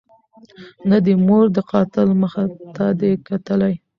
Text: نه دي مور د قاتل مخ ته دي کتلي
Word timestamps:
نه 0.89 0.97
دي 1.05 1.13
مور 1.25 1.45
د 1.53 1.57
قاتل 1.71 2.07
مخ 2.21 2.33
ته 2.75 2.85
دي 2.99 3.11
کتلي 3.27 3.73